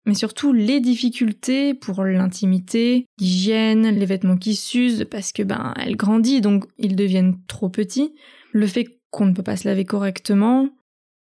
mais 0.07 0.15
surtout 0.15 0.51
les 0.51 0.79
difficultés 0.79 1.75
pour 1.75 2.03
l'intimité, 2.03 3.05
l'hygiène, 3.19 3.87
les 3.87 4.05
vêtements 4.05 4.37
qui 4.37 4.55
s'usent 4.55 5.05
parce 5.09 5.31
que 5.31 5.43
ben 5.43 5.73
elle 5.77 5.95
grandit 5.95 6.41
donc 6.41 6.65
ils 6.77 6.95
deviennent 6.95 7.37
trop 7.47 7.69
petits, 7.69 8.13
le 8.51 8.67
fait 8.67 8.99
qu'on 9.11 9.25
ne 9.25 9.33
peut 9.33 9.43
pas 9.43 9.57
se 9.57 9.67
laver 9.67 9.85
correctement, 9.85 10.69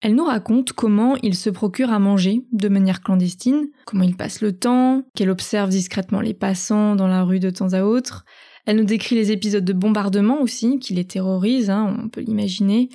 elle 0.02 0.16
nous 0.16 0.26
raconte 0.26 0.72
comment 0.72 1.18
il 1.24 1.36
se 1.36 1.50
procure 1.50 1.92
à 1.92 2.00
manger 2.00 2.46
de 2.54 2.70
manière 2.70 3.02
clandestine, 3.02 3.68
comment 3.86 4.04
il 4.04 4.16
passe 4.16 4.42
le 4.42 4.54
temps, 4.54 5.04
qu'elle 5.14 5.30
observe 5.30 5.70
discrètement 5.70 6.22
les 6.22 6.34
passants 6.34 6.96
dans 6.96 7.08
la 7.08 7.24
rue 7.24 7.40
de 7.40 7.50
temps 7.50 7.74
à 7.74 7.84
autre. 7.84 8.24
Elle 8.66 8.78
nous 8.78 8.86
décrit 8.86 9.16
les 9.16 9.32
épisodes 9.32 9.66
de 9.66 9.74
bombardement 9.74 10.42
aussi, 10.42 10.80
qui 10.80 10.94
les 10.94 11.06
terrorisent, 11.06 11.70
hein, 11.70 11.98
on 12.02 12.08
peut 12.08 12.22
l'imaginer, 12.22 12.90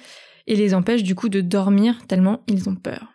et 0.46 0.56
les 0.56 0.73
empêche 0.73 1.02
du 1.02 1.14
coup 1.14 1.28
de 1.28 1.42
dormir 1.42 2.06
tellement 2.06 2.42
ils 2.49 2.68
ont 2.70 2.76
peur. 2.76 3.08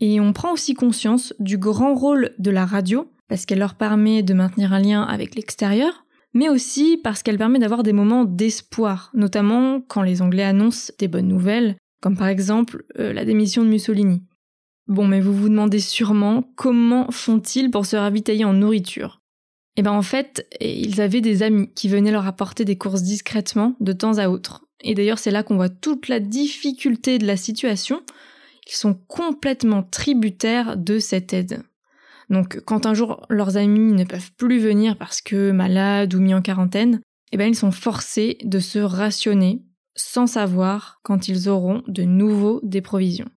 Et 0.00 0.20
on 0.20 0.32
prend 0.34 0.52
aussi 0.52 0.74
conscience 0.74 1.34
du 1.38 1.56
grand 1.56 1.94
rôle 1.94 2.34
de 2.38 2.50
la 2.50 2.66
radio, 2.66 3.10
parce 3.28 3.46
qu'elle 3.46 3.58
leur 3.58 3.74
permet 3.74 4.22
de 4.22 4.34
maintenir 4.34 4.74
un 4.74 4.80
lien 4.80 5.02
avec 5.02 5.34
l'extérieur, 5.34 6.04
mais 6.34 6.50
aussi 6.50 7.00
parce 7.02 7.22
qu'elle 7.22 7.38
permet 7.38 7.58
d'avoir 7.58 7.82
des 7.82 7.94
moments 7.94 8.24
d'espoir, 8.24 9.10
notamment 9.14 9.80
quand 9.80 10.02
les 10.02 10.20
Anglais 10.20 10.44
annoncent 10.44 10.92
des 10.98 11.08
bonnes 11.08 11.28
nouvelles, 11.28 11.76
comme 12.00 12.16
par 12.16 12.28
exemple 12.28 12.84
euh, 12.98 13.12
la 13.12 13.24
démission 13.24 13.62
de 13.62 13.68
Mussolini. 13.68 14.22
Bon, 14.86 15.06
mais 15.06 15.20
vous 15.20 15.34
vous 15.34 15.48
demandez 15.48 15.80
sûrement 15.80 16.50
comment 16.56 17.10
font-ils 17.10 17.70
pour 17.70 17.84
se 17.84 17.96
ravitailler 17.96 18.44
en 18.44 18.54
nourriture 18.54 19.20
Eh 19.76 19.82
ben 19.82 19.92
en 19.92 20.02
fait, 20.02 20.48
ils 20.60 21.00
avaient 21.00 21.20
des 21.20 21.42
amis 21.42 21.70
qui 21.74 21.88
venaient 21.88 22.10
leur 22.10 22.26
apporter 22.26 22.64
des 22.64 22.78
courses 22.78 23.02
discrètement 23.02 23.76
de 23.80 23.92
temps 23.92 24.16
à 24.16 24.28
autre. 24.28 24.64
Et 24.80 24.94
d'ailleurs, 24.94 25.18
c'est 25.18 25.30
là 25.30 25.42
qu'on 25.42 25.56
voit 25.56 25.68
toute 25.68 26.08
la 26.08 26.20
difficulté 26.20 27.18
de 27.18 27.26
la 27.26 27.36
situation. 27.36 28.02
Ils 28.66 28.76
sont 28.76 28.94
complètement 28.94 29.82
tributaires 29.82 30.76
de 30.76 30.98
cette 30.98 31.34
aide. 31.34 31.62
Donc, 32.30 32.60
quand 32.64 32.86
un 32.86 32.94
jour 32.94 33.26
leurs 33.28 33.56
amis 33.56 33.92
ne 33.92 34.04
peuvent 34.04 34.32
plus 34.36 34.58
venir 34.58 34.96
parce 34.96 35.20
que 35.20 35.50
malades 35.50 36.14
ou 36.14 36.20
mis 36.20 36.34
en 36.34 36.42
quarantaine, 36.42 37.00
eh 37.32 37.36
ben 37.36 37.48
ils 37.48 37.56
sont 37.56 37.72
forcés 37.72 38.38
de 38.44 38.58
se 38.58 38.78
rationner 38.78 39.62
sans 39.98 40.26
savoir 40.26 41.00
quand 41.02 41.28
ils 41.28 41.48
auront 41.48 41.82
de 41.88 42.02
nouveau 42.02 42.60
des 42.62 42.80
provisions. 42.80 43.28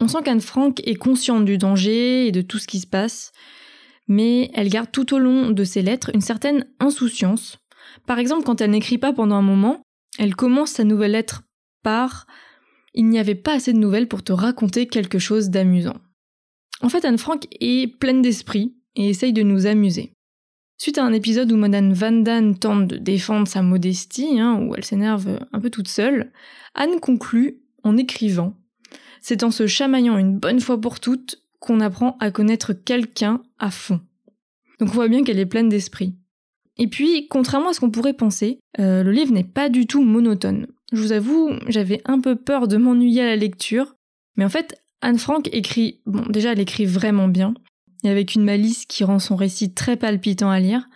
On 0.00 0.08
sent 0.08 0.18
qu'Anne 0.24 0.40
Frank 0.40 0.80
est 0.86 0.94
consciente 0.94 1.44
du 1.44 1.58
danger 1.58 2.26
et 2.26 2.32
de 2.32 2.42
tout 2.42 2.58
ce 2.58 2.66
qui 2.66 2.80
se 2.80 2.86
passe, 2.86 3.32
mais 4.08 4.50
elle 4.54 4.68
garde 4.68 4.92
tout 4.92 5.14
au 5.14 5.18
long 5.18 5.50
de 5.50 5.64
ses 5.64 5.82
lettres 5.82 6.10
une 6.14 6.20
certaine 6.20 6.66
insouciance. 6.80 7.58
Par 8.06 8.18
exemple, 8.18 8.44
quand 8.44 8.60
elle 8.60 8.70
n'écrit 8.70 8.98
pas 8.98 9.12
pendant 9.12 9.36
un 9.36 9.42
moment, 9.42 9.82
elle 10.18 10.36
commence 10.36 10.72
sa 10.72 10.84
nouvelle 10.84 11.12
lettre 11.12 11.42
par 11.82 12.26
Il 12.94 13.08
n'y 13.08 13.18
avait 13.18 13.34
pas 13.34 13.54
assez 13.54 13.72
de 13.72 13.78
nouvelles 13.78 14.08
pour 14.08 14.22
te 14.22 14.32
raconter 14.32 14.86
quelque 14.86 15.18
chose 15.18 15.50
d'amusant. 15.50 15.96
En 16.82 16.88
fait, 16.88 17.04
Anne 17.04 17.18
Frank 17.18 17.46
est 17.60 17.98
pleine 17.98 18.22
d'esprit 18.22 18.76
et 18.96 19.08
essaye 19.08 19.32
de 19.32 19.42
nous 19.42 19.66
amuser. 19.66 20.12
Suite 20.78 20.98
à 20.98 21.04
un 21.04 21.12
épisode 21.12 21.50
où 21.52 21.56
Madame 21.56 21.92
Van 21.92 22.12
Damme 22.12 22.58
tente 22.58 22.86
de 22.86 22.96
défendre 22.96 23.48
sa 23.48 23.62
modestie, 23.62 24.38
hein, 24.38 24.60
où 24.60 24.74
elle 24.74 24.84
s'énerve 24.84 25.40
un 25.52 25.60
peu 25.60 25.70
toute 25.70 25.88
seule, 25.88 26.32
Anne 26.74 27.00
conclut 27.00 27.58
en 27.82 27.96
écrivant 27.96 28.54
C'est 29.22 29.42
en 29.42 29.50
se 29.50 29.66
chamaillant 29.66 30.18
une 30.18 30.38
bonne 30.38 30.60
fois 30.60 30.80
pour 30.80 31.00
toutes 31.00 31.42
qu'on 31.60 31.80
apprend 31.80 32.16
à 32.20 32.30
connaître 32.30 32.74
quelqu'un 32.74 33.42
à 33.58 33.70
fond. 33.70 34.00
Donc 34.78 34.90
on 34.90 34.94
voit 34.94 35.08
bien 35.08 35.24
qu'elle 35.24 35.38
est 35.38 35.46
pleine 35.46 35.70
d'esprit. 35.70 36.14
Et 36.76 36.88
puis, 36.88 37.26
contrairement 37.28 37.70
à 37.70 37.72
ce 37.72 37.80
qu'on 37.80 37.90
pourrait 37.90 38.12
penser, 38.12 38.58
euh, 38.78 39.02
le 39.02 39.10
livre 39.10 39.32
n'est 39.32 39.44
pas 39.44 39.70
du 39.70 39.86
tout 39.86 40.02
monotone. 40.02 40.66
Je 40.92 41.00
vous 41.00 41.12
avoue, 41.12 41.52
j'avais 41.68 42.02
un 42.04 42.20
peu 42.20 42.36
peur 42.36 42.68
de 42.68 42.76
m'ennuyer 42.76 43.22
à 43.22 43.26
la 43.26 43.36
lecture, 43.36 43.96
mais 44.36 44.44
en 44.44 44.50
fait, 44.50 44.80
Anne 45.00 45.18
Frank 45.18 45.48
écrit, 45.52 46.00
bon 46.04 46.22
déjà 46.28 46.52
elle 46.52 46.60
écrit 46.60 46.84
vraiment 46.84 47.28
bien, 47.28 47.54
avec 48.08 48.34
une 48.34 48.44
malice 48.44 48.86
qui 48.86 49.04
rend 49.04 49.18
son 49.18 49.36
récit 49.36 49.72
très 49.72 49.96
palpitant 49.96 50.50
à 50.50 50.60
lire. 50.60 50.88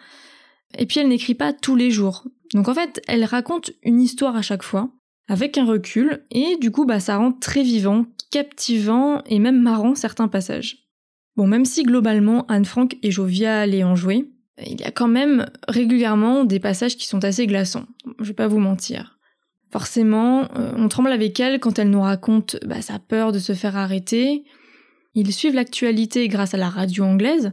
Et 0.79 0.87
puis 0.87 1.01
elle 1.01 1.09
n'écrit 1.09 1.35
pas 1.35 1.53
tous 1.53 1.77
les 1.77 1.91
jours. 1.91 2.25
Donc 2.55 2.69
en 2.69 2.75
fait, 2.75 3.03
elle 3.07 3.25
raconte 3.25 3.73
une 3.83 4.01
histoire 4.01 4.37
à 4.37 4.43
chaque 4.43 4.63
fois, 4.63 4.91
avec 5.29 5.59
un 5.59 5.65
recul, 5.65 6.25
et 6.31 6.57
du 6.61 6.71
coup, 6.71 6.85
bah, 6.85 7.01
ça 7.01 7.17
rend 7.17 7.33
très 7.33 7.63
vivant, 7.63 8.07
captivant 8.31 9.23
et 9.27 9.39
même 9.39 9.61
marrant 9.61 9.95
certains 9.95 10.29
passages. 10.29 10.89
Bon, 11.37 11.47
même 11.47 11.65
si 11.65 11.85
globalement 11.85 12.47
Anne 12.49 12.65
Frank 12.65 12.97
est 13.03 13.11
joviale 13.11 13.75
et 13.75 13.85
enjouée, 13.85 14.29
il 14.67 14.81
y 14.81 14.85
a 14.85 14.91
quand 14.91 15.09
même 15.09 15.47
régulièrement 15.69 16.45
des 16.45 16.61
passages 16.61 16.97
qui 16.97 17.07
sont 17.07 17.25
assez 17.25 17.47
glaçants. 17.47 17.87
Je 18.19 18.27
vais 18.27 18.35
pas 18.35 18.49
vous 18.49 18.59
mentir. 18.59 19.19
Forcément, 19.71 20.49
euh, 20.57 20.73
on 20.77 20.89
tremble 20.89 21.13
avec 21.13 21.39
elle 21.39 21.61
quand 21.61 21.79
elle 21.79 21.91
nous 21.91 22.01
raconte 22.01 22.57
bah, 22.67 22.83
sa 22.83 22.99
peur 22.99 23.31
de 23.31 23.39
se 23.39 23.55
faire 23.55 23.77
arrêter, 23.77 24.45
ils 25.15 25.33
suivent 25.33 25.55
l'actualité 25.55 26.29
grâce 26.29 26.55
à 26.55 26.59
la 26.59 26.69
radio 26.69 27.05
anglaise, 27.05 27.53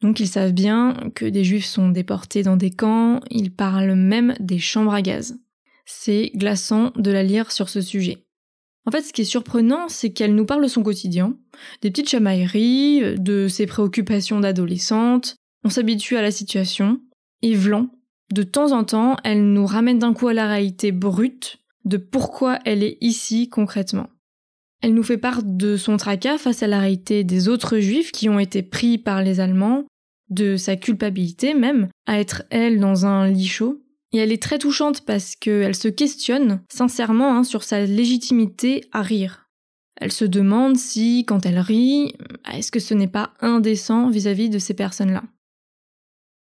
donc 0.00 0.20
ils 0.20 0.28
savent 0.28 0.52
bien 0.52 0.96
que 1.14 1.26
des 1.26 1.44
juifs 1.44 1.66
sont 1.66 1.90
déportés 1.90 2.42
dans 2.42 2.56
des 2.56 2.70
camps, 2.70 3.20
ils 3.30 3.54
parlent 3.54 3.94
même 3.94 4.34
des 4.40 4.58
chambres 4.58 4.94
à 4.94 5.02
gaz. 5.02 5.38
C'est 5.84 6.30
glaçant 6.34 6.92
de 6.96 7.10
la 7.10 7.22
lire 7.22 7.52
sur 7.52 7.68
ce 7.68 7.80
sujet. 7.80 8.24
En 8.86 8.90
fait, 8.90 9.02
ce 9.02 9.12
qui 9.12 9.22
est 9.22 9.24
surprenant, 9.24 9.88
c'est 9.88 10.10
qu'elle 10.10 10.34
nous 10.34 10.46
parle 10.46 10.62
de 10.62 10.68
son 10.68 10.82
quotidien, 10.82 11.36
des 11.82 11.90
petites 11.90 12.08
chamailleries, 12.08 13.18
de 13.18 13.46
ses 13.48 13.66
préoccupations 13.66 14.40
d'adolescente, 14.40 15.36
on 15.64 15.68
s'habitue 15.68 16.16
à 16.16 16.22
la 16.22 16.30
situation, 16.30 17.00
et 17.42 17.54
vlan, 17.54 17.88
de 18.32 18.42
temps 18.42 18.72
en 18.72 18.84
temps, 18.84 19.16
elle 19.24 19.52
nous 19.52 19.66
ramène 19.66 19.98
d'un 19.98 20.14
coup 20.14 20.28
à 20.28 20.34
la 20.34 20.46
réalité 20.46 20.92
brute 20.92 21.58
de 21.84 21.96
pourquoi 21.96 22.58
elle 22.64 22.82
est 22.82 22.96
ici 23.00 23.48
concrètement. 23.48 24.08
Elle 24.82 24.94
nous 24.94 25.02
fait 25.02 25.18
part 25.18 25.42
de 25.42 25.76
son 25.76 25.96
tracas 25.96 26.38
face 26.38 26.62
à 26.62 26.66
la 26.66 26.80
réalité 26.80 27.22
des 27.22 27.48
autres 27.48 27.78
juifs 27.78 28.12
qui 28.12 28.28
ont 28.28 28.38
été 28.38 28.62
pris 28.62 28.96
par 28.96 29.22
les 29.22 29.40
Allemands, 29.40 29.84
de 30.30 30.56
sa 30.56 30.76
culpabilité 30.76 31.54
même, 31.54 31.88
à 32.06 32.18
être 32.18 32.44
elle 32.50 32.80
dans 32.80 33.04
un 33.04 33.28
lit 33.28 33.46
chaud. 33.46 33.82
Et 34.12 34.18
elle 34.18 34.32
est 34.32 34.42
très 34.42 34.58
touchante 34.58 35.02
parce 35.02 35.36
qu'elle 35.36 35.74
se 35.74 35.88
questionne 35.88 36.62
sincèrement 36.72 37.36
hein, 37.36 37.44
sur 37.44 37.62
sa 37.62 37.84
légitimité 37.84 38.84
à 38.92 39.02
rire. 39.02 39.48
Elle 40.00 40.12
se 40.12 40.24
demande 40.24 40.76
si, 40.76 41.24
quand 41.26 41.44
elle 41.44 41.58
rit, 41.58 42.14
est-ce 42.52 42.72
que 42.72 42.80
ce 42.80 42.94
n'est 42.94 43.06
pas 43.06 43.34
indécent 43.40 44.08
vis-à-vis 44.08 44.48
-vis 44.48 44.52
de 44.52 44.58
ces 44.58 44.74
personnes-là. 44.74 45.24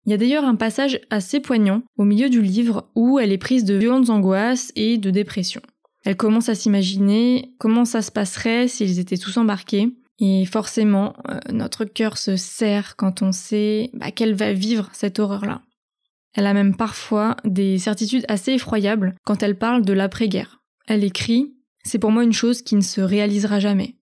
Il 0.05 0.11
y 0.11 0.13
a 0.13 0.17
d'ailleurs 0.17 0.45
un 0.45 0.55
passage 0.55 0.99
assez 1.09 1.39
poignant 1.39 1.83
au 1.97 2.05
milieu 2.05 2.29
du 2.29 2.41
livre 2.41 2.89
où 2.95 3.19
elle 3.19 3.31
est 3.31 3.37
prise 3.37 3.65
de 3.65 3.75
violentes 3.75 4.09
angoisses 4.09 4.71
et 4.75 4.97
de 4.97 5.11
dépression. 5.11 5.61
Elle 6.03 6.17
commence 6.17 6.49
à 6.49 6.55
s'imaginer 6.55 7.53
comment 7.59 7.85
ça 7.85 8.01
se 8.01 8.11
passerait 8.11 8.67
s'ils 8.67 8.99
étaient 8.99 9.17
tous 9.17 9.37
embarqués. 9.37 9.89
Et 10.19 10.45
forcément, 10.45 11.13
euh, 11.29 11.39
notre 11.51 11.85
cœur 11.85 12.17
se 12.17 12.35
serre 12.35 12.95
quand 12.95 13.21
on 13.21 13.31
sait 13.31 13.89
bah, 13.93 14.11
qu'elle 14.11 14.35
va 14.35 14.53
vivre 14.53 14.89
cette 14.93 15.19
horreur-là. 15.19 15.61
Elle 16.33 16.47
a 16.47 16.53
même 16.53 16.75
parfois 16.75 17.35
des 17.43 17.77
certitudes 17.77 18.25
assez 18.27 18.53
effroyables 18.53 19.15
quand 19.25 19.43
elle 19.43 19.57
parle 19.57 19.83
de 19.83 19.93
l'après-guerre. 19.93 20.61
Elle 20.87 21.03
écrit 21.03 21.53
C'est 21.83 21.99
pour 21.99 22.11
moi 22.11 22.23
une 22.23 22.33
chose 22.33 22.61
qui 22.61 22.75
ne 22.75 22.81
se 22.81 23.01
réalisera 23.01 23.59
jamais. 23.59 23.95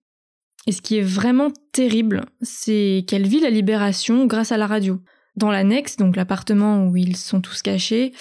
Et 0.66 0.72
ce 0.72 0.82
qui 0.82 0.98
est 0.98 1.02
vraiment 1.02 1.50
terrible, 1.72 2.24
c'est 2.42 3.04
qu'elle 3.08 3.26
vit 3.26 3.40
la 3.40 3.50
libération 3.50 4.26
grâce 4.26 4.52
à 4.52 4.58
la 4.58 4.66
radio. 4.66 5.00
Dans 5.36 5.50
l'annexe, 5.50 5.96
donc 5.96 6.16
l'appartement 6.16 6.86
où 6.86 6.96
ils 6.96 7.16
sont 7.16 7.40
tous 7.40 7.62
cachés, 7.62 8.12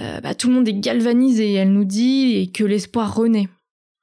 euh, 0.00 0.20
bah, 0.20 0.34
tout 0.34 0.48
le 0.48 0.54
monde 0.54 0.68
est 0.68 0.80
galvanisé, 0.80 1.52
elle 1.54 1.72
nous 1.72 1.84
dit, 1.84 2.36
et 2.36 2.50
que 2.50 2.64
l'espoir 2.64 3.14
renaît. 3.14 3.48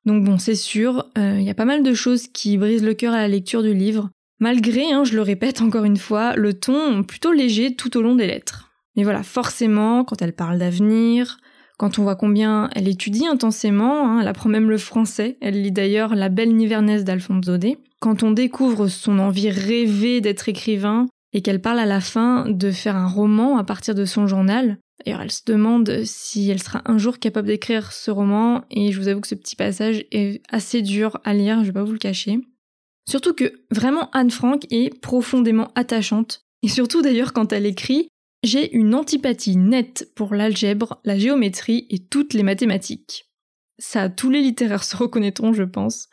Donc 0.06 0.24
bon, 0.24 0.38
c'est 0.38 0.56
sûr, 0.56 1.06
euh, 1.18 1.38
il 1.40 1.46
y 1.46 1.50
a 1.50 1.56
pas 1.56 1.66
mal 1.66 1.84
de 1.84 1.94
choses 1.94 2.28
qui 2.28 2.58
brisent 2.58 2.84
le 2.84 2.94
cœur 2.94 3.14
à 3.14 3.18
la 3.18 3.28
lecture 3.28 3.62
du 3.62 3.74
livre, 3.74 4.10
malgré, 4.40 4.92
hein, 4.92 5.04
je 5.04 5.16
le 5.16 5.22
répète 5.22 5.62
encore 5.62 5.86
une 5.86 5.98
fois, 5.98 6.36
le 6.36 6.54
ton 6.54 7.04
plutôt 7.04 7.32
léger 7.32 7.76
tout 7.76 7.96
au 7.98 8.02
long 8.02 8.16
des 8.16 8.28
lettres. 8.28 8.72
Mais 8.96 9.04
voilà, 9.04 9.24
forcément, 9.24 10.04
quand 10.04 10.22
elle 10.22 10.34
parle 10.34 10.58
d'avenir, 10.58 11.38
quand 11.78 12.00
on 12.00 12.04
voit 12.04 12.16
combien 12.16 12.70
elle 12.76 12.88
étudie 12.88 13.28
intensément, 13.28 14.08
hein, 14.08 14.22
elle 14.22 14.28
apprend 14.28 14.50
même 14.50 14.70
le 14.70 14.78
français, 14.78 15.38
elle 15.40 15.62
lit 15.62 15.72
d'ailleurs 15.72 16.16
La 16.16 16.30
Belle 16.30 16.56
Nivernesse 16.56 17.04
d'Alphonse 17.04 17.46
Daudet, 17.46 17.78
quand 18.00 18.24
on 18.24 18.32
découvre 18.32 18.88
son 18.88 19.20
envie 19.20 19.50
rêvée 19.50 20.22
d'être 20.22 20.50
écrivain, 20.50 21.08
et 21.34 21.42
qu'elle 21.42 21.62
parle 21.62 21.80
à 21.80 21.86
la 21.86 22.02
fin 22.02 22.46
de 22.50 22.72
faire 22.72 22.96
un 22.96 23.08
roman 23.08 23.58
à 23.58 23.64
partir 23.64 23.96
de 23.96 24.06
son 24.06 24.28
journal, 24.28 24.78
D'ailleurs, 25.06 25.22
elle 25.22 25.32
se 25.32 25.46
demande 25.46 26.04
si 26.06 26.50
elle 26.50 26.62
sera 26.62 26.82
un 26.86 26.98
jour 26.98 27.20
capable 27.20 27.48
d'écrire 27.48 27.92
ce 27.92 28.12
roman, 28.12 28.64
et 28.70 28.92
je 28.92 29.00
vous 29.00 29.08
avoue 29.08 29.22
que 29.22 29.28
ce 29.28 29.36
petit 29.36 29.56
passage 29.56 30.06
est 30.12 30.42
assez 30.50 30.82
dur 30.82 31.20
à 31.24 31.34
lire, 31.34 31.62
je 31.62 31.68
vais 31.68 31.74
pas 31.74 31.84
vous 31.84 31.94
le 31.94 31.98
cacher. 31.98 32.40
Surtout 33.10 33.34
que 33.34 33.64
vraiment 33.72 34.10
Anne 34.12 34.32
Frank 34.32 34.66
est 34.70 35.00
profondément 35.02 35.72
attachante, 35.76 36.46
et 36.62 36.68
surtout 36.68 37.02
d'ailleurs 37.02 37.34
quand 37.34 37.52
elle 37.52 37.66
écrit, 37.66 38.10
j'ai 38.44 38.76
une 38.76 38.96
antipathie 38.96 39.56
nette 39.56 40.12
pour 40.16 40.34
l'algèbre, 40.36 41.00
la 41.04 41.18
géométrie 41.18 41.88
et 41.90 42.00
toutes 42.00 42.34
les 42.34 42.44
mathématiques. 42.44 43.26
Ça, 43.80 44.10
tous 44.10 44.30
les 44.30 44.42
littéraires 44.42 44.84
se 44.84 44.96
reconnaîtront, 44.96 45.54
je 45.54 45.64
pense, 45.64 46.10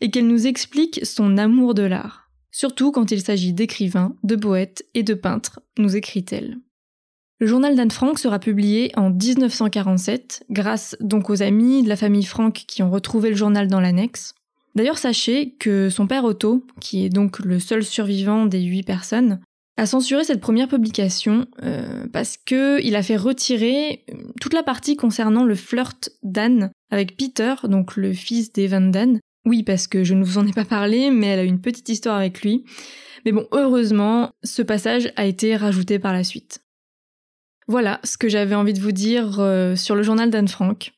et 0.00 0.10
qu'elle 0.10 0.26
nous 0.26 0.46
explique 0.46 1.04
son 1.04 1.36
amour 1.36 1.74
de 1.74 1.82
l'art. 1.82 2.30
Surtout 2.50 2.92
quand 2.92 3.10
il 3.10 3.20
s'agit 3.20 3.52
d'écrivains, 3.52 4.16
de 4.22 4.36
poètes 4.36 4.84
et 4.94 5.02
de 5.02 5.14
peintres, 5.14 5.60
nous 5.76 5.96
écrit-elle. 5.96 6.58
Le 7.40 7.48
journal 7.48 7.74
d'Anne 7.74 7.90
Frank 7.90 8.18
sera 8.18 8.38
publié 8.38 8.92
en 8.96 9.10
1947, 9.10 10.44
grâce 10.50 10.96
donc 11.00 11.30
aux 11.30 11.42
amis 11.42 11.82
de 11.82 11.88
la 11.88 11.96
famille 11.96 12.24
Frank 12.24 12.54
qui 12.54 12.82
ont 12.82 12.90
retrouvé 12.90 13.30
le 13.30 13.36
journal 13.36 13.66
dans 13.66 13.80
l'annexe. 13.80 14.34
D'ailleurs, 14.76 14.98
sachez 14.98 15.50
que 15.58 15.90
son 15.90 16.06
père 16.06 16.24
Otto, 16.24 16.64
qui 16.80 17.04
est 17.04 17.08
donc 17.08 17.40
le 17.40 17.58
seul 17.58 17.84
survivant 17.84 18.46
des 18.46 18.60
huit 18.60 18.84
personnes, 18.84 19.40
a 19.76 19.86
censuré 19.86 20.22
cette 20.22 20.40
première 20.40 20.68
publication 20.68 21.46
euh, 21.64 22.06
parce 22.12 22.36
que 22.36 22.80
il 22.84 22.94
a 22.94 23.02
fait 23.02 23.16
retirer 23.16 24.04
euh, 24.12 24.16
toute 24.40 24.54
la 24.54 24.62
partie 24.62 24.96
concernant 24.96 25.42
le 25.42 25.56
flirt 25.56 26.10
d'Anne 26.22 26.70
avec 26.90 27.16
Peter, 27.16 27.54
donc 27.64 27.96
le 27.96 28.12
fils 28.12 28.52
d'Evan 28.52 28.92
Dan. 28.92 29.18
Oui, 29.44 29.64
parce 29.64 29.88
que 29.88 30.04
je 30.04 30.14
ne 30.14 30.24
vous 30.24 30.38
en 30.38 30.46
ai 30.46 30.52
pas 30.52 30.64
parlé, 30.64 31.10
mais 31.10 31.26
elle 31.26 31.40
a 31.40 31.44
une 31.44 31.60
petite 31.60 31.88
histoire 31.88 32.16
avec 32.16 32.42
lui. 32.42 32.64
Mais 33.24 33.32
bon, 33.32 33.46
heureusement, 33.52 34.30
ce 34.42 34.62
passage 34.62 35.12
a 35.16 35.26
été 35.26 35.56
rajouté 35.56 35.98
par 35.98 36.12
la 36.12 36.24
suite. 36.24 36.63
Voilà 37.66 38.00
ce 38.04 38.16
que 38.18 38.28
j'avais 38.28 38.54
envie 38.54 38.74
de 38.74 38.80
vous 38.80 38.92
dire 38.92 39.40
euh, 39.40 39.74
sur 39.74 39.94
le 39.94 40.02
journal 40.02 40.30
d'Anne 40.30 40.48
Frank. 40.48 40.92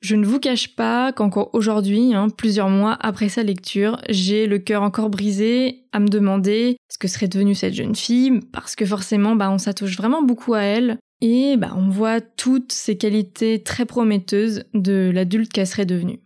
Je 0.00 0.16
ne 0.16 0.26
vous 0.26 0.40
cache 0.40 0.74
pas 0.74 1.12
qu'encore 1.12 1.50
aujourd'hui, 1.52 2.12
hein, 2.12 2.28
plusieurs 2.28 2.68
mois 2.68 2.96
après 3.00 3.28
sa 3.28 3.44
lecture, 3.44 4.00
j'ai 4.08 4.48
le 4.48 4.58
cœur 4.58 4.82
encore 4.82 5.10
brisé 5.10 5.84
à 5.92 6.00
me 6.00 6.08
demander 6.08 6.76
ce 6.90 6.98
que 6.98 7.06
serait 7.06 7.28
devenue 7.28 7.54
cette 7.54 7.74
jeune 7.74 7.94
fille, 7.94 8.40
parce 8.52 8.74
que 8.74 8.84
forcément, 8.84 9.36
bah, 9.36 9.50
on 9.50 9.58
s'attouche 9.58 9.96
vraiment 9.96 10.22
beaucoup 10.22 10.54
à 10.54 10.62
elle, 10.62 10.98
et 11.20 11.56
bah, 11.56 11.72
on 11.76 11.88
voit 11.88 12.20
toutes 12.20 12.72
ces 12.72 12.98
qualités 12.98 13.62
très 13.62 13.86
prometteuses 13.86 14.64
de 14.74 15.12
l'adulte 15.14 15.52
qu'elle 15.52 15.68
serait 15.68 15.86
devenue. 15.86 16.20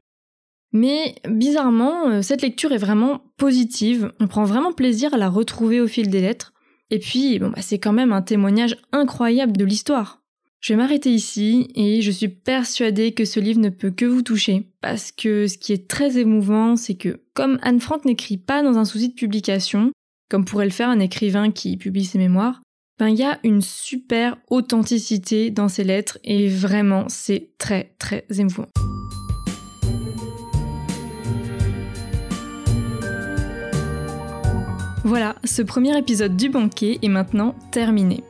Mais 0.72 1.14
bizarrement, 1.28 2.08
euh, 2.08 2.22
cette 2.22 2.40
lecture 2.40 2.72
est 2.72 2.78
vraiment 2.78 3.24
positive, 3.36 4.10
on 4.20 4.26
prend 4.26 4.44
vraiment 4.44 4.72
plaisir 4.72 5.12
à 5.12 5.18
la 5.18 5.28
retrouver 5.28 5.82
au 5.82 5.86
fil 5.86 6.08
des 6.08 6.22
lettres, 6.22 6.54
et 6.90 6.98
puis, 6.98 7.38
bah, 7.38 7.50
c'est 7.60 7.78
quand 7.78 7.92
même 7.92 8.12
un 8.12 8.22
témoignage 8.22 8.76
incroyable 8.92 9.56
de 9.56 9.64
l'histoire. 9.64 10.22
Je 10.60 10.72
vais 10.72 10.78
m'arrêter 10.78 11.10
ici 11.10 11.68
et 11.74 12.00
je 12.02 12.10
suis 12.10 12.28
persuadée 12.28 13.12
que 13.12 13.24
ce 13.24 13.38
livre 13.38 13.60
ne 13.60 13.68
peut 13.68 13.90
que 13.90 14.04
vous 14.04 14.22
toucher 14.22 14.68
parce 14.80 15.12
que 15.12 15.46
ce 15.46 15.58
qui 15.58 15.72
est 15.72 15.86
très 15.86 16.18
émouvant, 16.18 16.76
c'est 16.76 16.96
que 16.96 17.20
comme 17.34 17.58
Anne 17.62 17.80
Frank 17.80 18.04
n'écrit 18.04 18.38
pas 18.38 18.62
dans 18.62 18.78
un 18.78 18.84
souci 18.84 19.10
de 19.10 19.14
publication, 19.14 19.92
comme 20.28 20.44
pourrait 20.44 20.64
le 20.64 20.72
faire 20.72 20.88
un 20.88 20.98
écrivain 20.98 21.52
qui 21.52 21.76
publie 21.76 22.04
ses 22.04 22.18
mémoires, 22.18 22.62
ben 22.98 23.08
il 23.08 23.16
y 23.16 23.22
a 23.22 23.38
une 23.44 23.60
super 23.60 24.38
authenticité 24.48 25.50
dans 25.50 25.68
ses 25.68 25.84
lettres 25.84 26.18
et 26.24 26.48
vraiment 26.48 27.04
c'est 27.08 27.50
très 27.58 27.94
très 27.98 28.24
émouvant. 28.30 28.66
Voilà, 35.06 35.36
ce 35.44 35.62
premier 35.62 35.96
épisode 35.96 36.36
du 36.36 36.48
banquet 36.48 36.98
est 37.00 37.08
maintenant 37.08 37.54
terminé. 37.70 38.24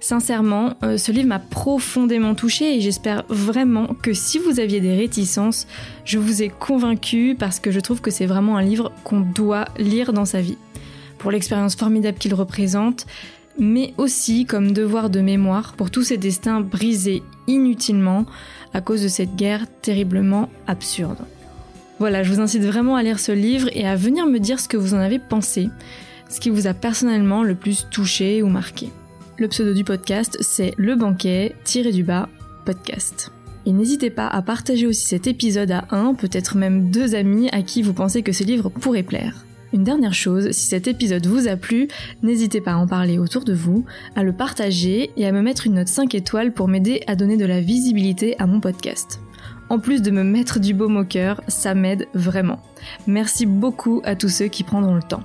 Sincèrement, 0.00 0.74
euh, 0.82 0.96
ce 0.96 1.12
livre 1.12 1.28
m'a 1.28 1.38
profondément 1.38 2.34
touché 2.34 2.74
et 2.76 2.80
j'espère 2.80 3.22
vraiment 3.28 3.86
que 3.86 4.12
si 4.12 4.40
vous 4.40 4.58
aviez 4.58 4.80
des 4.80 4.96
réticences, 4.96 5.68
je 6.04 6.18
vous 6.18 6.42
ai 6.42 6.48
convaincu 6.48 7.36
parce 7.38 7.60
que 7.60 7.70
je 7.70 7.78
trouve 7.78 8.00
que 8.00 8.10
c'est 8.10 8.26
vraiment 8.26 8.56
un 8.56 8.62
livre 8.62 8.90
qu'on 9.04 9.20
doit 9.20 9.66
lire 9.78 10.12
dans 10.12 10.24
sa 10.24 10.40
vie. 10.40 10.58
Pour 11.18 11.30
l'expérience 11.30 11.76
formidable 11.76 12.18
qu'il 12.18 12.34
représente, 12.34 13.06
mais 13.56 13.94
aussi 13.96 14.46
comme 14.46 14.72
devoir 14.72 15.10
de 15.10 15.20
mémoire 15.20 15.74
pour 15.74 15.92
tous 15.92 16.02
ces 16.02 16.16
destins 16.16 16.60
brisés 16.60 17.22
inutilement 17.46 18.26
à 18.74 18.80
cause 18.80 19.04
de 19.04 19.08
cette 19.08 19.36
guerre 19.36 19.66
terriblement 19.80 20.48
absurde. 20.66 21.18
Voilà, 22.00 22.22
je 22.22 22.32
vous 22.32 22.40
incite 22.40 22.62
vraiment 22.62 22.96
à 22.96 23.02
lire 23.02 23.20
ce 23.20 23.30
livre 23.30 23.68
et 23.74 23.86
à 23.86 23.94
venir 23.94 24.26
me 24.26 24.38
dire 24.38 24.58
ce 24.58 24.68
que 24.68 24.78
vous 24.78 24.94
en 24.94 24.98
avez 24.98 25.18
pensé, 25.18 25.68
ce 26.30 26.40
qui 26.40 26.48
vous 26.48 26.66
a 26.66 26.72
personnellement 26.72 27.42
le 27.42 27.54
plus 27.54 27.86
touché 27.90 28.42
ou 28.42 28.48
marqué. 28.48 28.88
Le 29.36 29.48
pseudo 29.48 29.74
du 29.74 29.84
podcast, 29.84 30.38
c'est 30.40 30.72
le 30.78 30.96
banquet 30.96 31.54
tiré 31.62 31.92
du 31.92 32.02
bas 32.02 32.30
podcast. 32.64 33.32
Et 33.66 33.72
n'hésitez 33.72 34.08
pas 34.08 34.26
à 34.26 34.40
partager 34.40 34.86
aussi 34.86 35.06
cet 35.06 35.26
épisode 35.26 35.72
à 35.72 35.88
un, 35.90 36.14
peut-être 36.14 36.56
même 36.56 36.90
deux 36.90 37.14
amis 37.14 37.50
à 37.52 37.60
qui 37.60 37.82
vous 37.82 37.92
pensez 37.92 38.22
que 38.22 38.32
ce 38.32 38.44
livre 38.44 38.70
pourrait 38.70 39.02
plaire. 39.02 39.44
Une 39.74 39.84
dernière 39.84 40.14
chose, 40.14 40.52
si 40.52 40.68
cet 40.68 40.88
épisode 40.88 41.26
vous 41.26 41.48
a 41.48 41.56
plu, 41.56 41.88
n'hésitez 42.22 42.62
pas 42.62 42.72
à 42.72 42.76
en 42.76 42.86
parler 42.86 43.18
autour 43.18 43.44
de 43.44 43.52
vous, 43.52 43.84
à 44.16 44.22
le 44.22 44.32
partager 44.32 45.10
et 45.18 45.26
à 45.26 45.32
me 45.32 45.42
mettre 45.42 45.66
une 45.66 45.74
note 45.74 45.88
5 45.88 46.14
étoiles 46.14 46.54
pour 46.54 46.66
m'aider 46.66 47.02
à 47.06 47.14
donner 47.14 47.36
de 47.36 47.44
la 47.44 47.60
visibilité 47.60 48.36
à 48.38 48.46
mon 48.46 48.58
podcast. 48.58 49.20
En 49.70 49.78
plus 49.78 50.02
de 50.02 50.10
me 50.10 50.24
mettre 50.24 50.58
du 50.58 50.74
baume 50.74 50.96
au 50.96 51.04
cœur, 51.04 51.40
ça 51.46 51.74
m'aide 51.74 52.08
vraiment. 52.12 52.58
Merci 53.06 53.46
beaucoup 53.46 54.02
à 54.04 54.16
tous 54.16 54.28
ceux 54.28 54.48
qui 54.48 54.64
prendront 54.64 54.96
le 54.96 55.02
temps. 55.02 55.22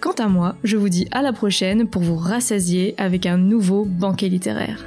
Quant 0.00 0.12
à 0.18 0.28
moi, 0.28 0.54
je 0.64 0.76
vous 0.76 0.90
dis 0.90 1.08
à 1.12 1.22
la 1.22 1.32
prochaine 1.32 1.88
pour 1.88 2.02
vous 2.02 2.16
rassasier 2.16 2.94
avec 2.98 3.24
un 3.24 3.38
nouveau 3.38 3.86
banquet 3.86 4.28
littéraire. 4.28 4.86